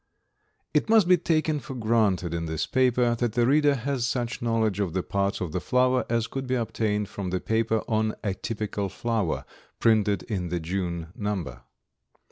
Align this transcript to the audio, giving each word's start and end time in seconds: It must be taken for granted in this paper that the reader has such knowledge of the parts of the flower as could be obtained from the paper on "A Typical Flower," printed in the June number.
It 0.73 0.89
must 0.89 1.07
be 1.07 1.17
taken 1.17 1.59
for 1.59 1.75
granted 1.75 2.33
in 2.33 2.47
this 2.47 2.65
paper 2.65 3.13
that 3.13 3.33
the 3.33 3.45
reader 3.45 3.75
has 3.75 4.07
such 4.07 4.41
knowledge 4.41 4.79
of 4.79 4.93
the 4.93 5.03
parts 5.03 5.39
of 5.41 5.51
the 5.51 5.59
flower 5.59 6.07
as 6.09 6.25
could 6.25 6.47
be 6.47 6.55
obtained 6.55 7.07
from 7.07 7.29
the 7.29 7.39
paper 7.39 7.83
on 7.87 8.15
"A 8.23 8.33
Typical 8.33 8.89
Flower," 8.89 9.45
printed 9.79 10.23
in 10.23 10.49
the 10.49 10.59
June 10.59 11.09
number. 11.15 11.61